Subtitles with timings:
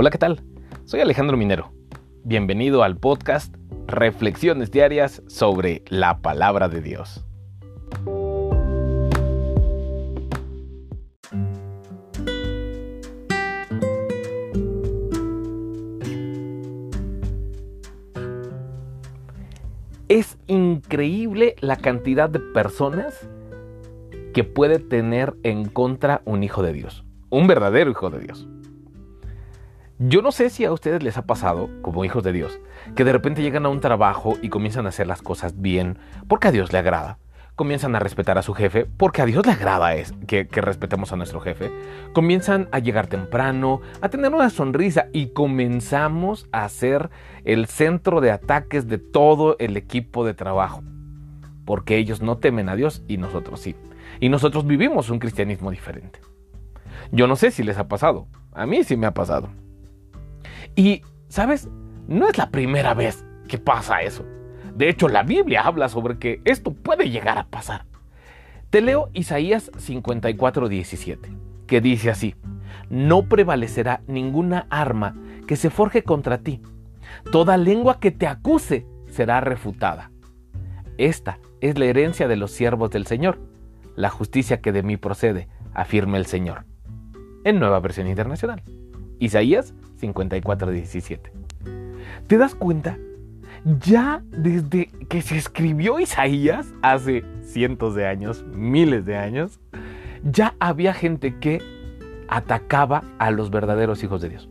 [0.00, 0.40] Hola, ¿qué tal?
[0.84, 1.72] Soy Alejandro Minero.
[2.22, 3.52] Bienvenido al podcast
[3.88, 7.24] Reflexiones Diarias sobre la Palabra de Dios.
[20.06, 23.28] Es increíble la cantidad de personas
[24.32, 28.48] que puede tener en contra un hijo de Dios, un verdadero hijo de Dios.
[30.00, 32.60] Yo no sé si a ustedes les ha pasado, como hijos de Dios,
[32.94, 35.98] que de repente llegan a un trabajo y comienzan a hacer las cosas bien
[36.28, 37.18] porque a Dios le agrada.
[37.56, 41.12] Comienzan a respetar a su jefe porque a Dios le agrada es que, que respetemos
[41.12, 41.72] a nuestro jefe.
[42.12, 47.10] Comienzan a llegar temprano, a tener una sonrisa y comenzamos a ser
[47.42, 50.84] el centro de ataques de todo el equipo de trabajo.
[51.64, 53.74] Porque ellos no temen a Dios y nosotros sí.
[54.20, 56.20] Y nosotros vivimos un cristianismo diferente.
[57.10, 58.28] Yo no sé si les ha pasado.
[58.52, 59.48] A mí sí me ha pasado.
[60.78, 61.68] Y, ¿sabes?
[62.06, 64.24] No es la primera vez que pasa eso.
[64.76, 67.84] De hecho, la Biblia habla sobre que esto puede llegar a pasar.
[68.70, 72.36] Te leo Isaías 54:17, que dice así,
[72.90, 75.16] no prevalecerá ninguna arma
[75.48, 76.62] que se forje contra ti.
[77.32, 80.12] Toda lengua que te acuse será refutada.
[80.96, 83.40] Esta es la herencia de los siervos del Señor,
[83.96, 86.66] la justicia que de mí procede, afirma el Señor.
[87.42, 88.62] En nueva versión internacional.
[89.18, 91.30] Isaías 54:17.
[92.26, 92.98] ¿Te das cuenta?
[93.84, 99.60] Ya desde que se escribió Isaías, hace cientos de años, miles de años,
[100.22, 101.60] ya había gente que
[102.28, 104.48] atacaba a los verdaderos hijos de Dios.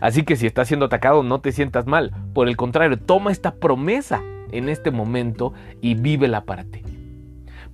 [0.00, 2.12] Así que si estás siendo atacado, no te sientas mal.
[2.32, 6.82] Por el contrario, toma esta promesa en este momento y vívela para ti.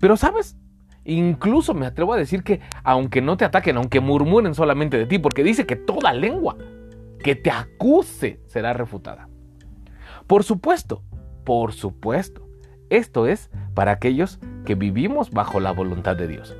[0.00, 0.56] Pero sabes,
[1.15, 5.19] incluso me atrevo a decir que aunque no te ataquen, aunque murmuren solamente de ti,
[5.19, 6.57] porque dice que toda lengua
[7.23, 9.28] que te acuse será refutada.
[10.27, 11.03] Por supuesto,
[11.45, 12.47] por supuesto,
[12.91, 16.56] esto es para aquellos que vivimos bajo la voluntad de Dios.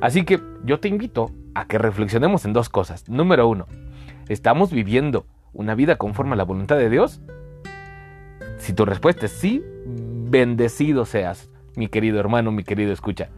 [0.00, 3.08] Así que yo te invito a que reflexionemos en dos cosas.
[3.08, 3.66] Número uno,
[4.28, 7.20] ¿estamos viviendo una vida conforme a la voluntad de Dios?
[8.58, 13.30] Si tu respuesta es sí, bendecido seas, mi querido hermano, mi querido escucha.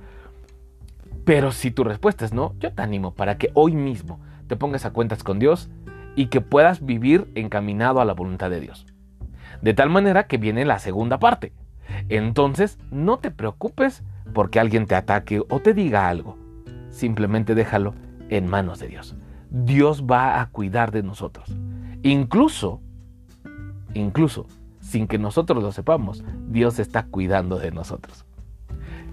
[1.25, 4.84] Pero si tu respuesta es no, yo te animo para que hoy mismo te pongas
[4.84, 5.71] a cuentas con Dios
[6.16, 8.87] y que puedas vivir encaminado a la voluntad de Dios.
[9.60, 11.53] De tal manera que viene la segunda parte.
[12.09, 14.03] Entonces, no te preocupes
[14.34, 16.37] porque alguien te ataque o te diga algo.
[16.91, 17.94] Simplemente déjalo
[18.28, 19.16] en manos de Dios.
[19.50, 21.54] Dios va a cuidar de nosotros.
[22.03, 22.81] Incluso,
[23.94, 24.47] incluso,
[24.81, 28.25] sin que nosotros lo sepamos, Dios está cuidando de nosotros.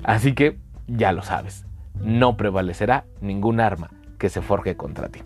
[0.03, 1.65] Así que, ya lo sabes,
[2.01, 5.21] no prevalecerá ningún arma que se forje contra ti.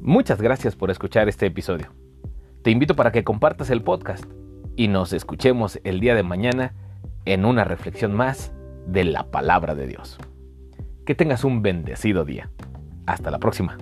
[0.00, 1.86] Muchas gracias por escuchar este episodio.
[2.62, 4.24] Te invito para que compartas el podcast
[4.76, 6.74] y nos escuchemos el día de mañana
[7.24, 8.52] en una reflexión más
[8.86, 10.18] de la palabra de Dios.
[11.06, 12.50] Que tengas un bendecido día.
[13.06, 13.78] Hasta la próxima.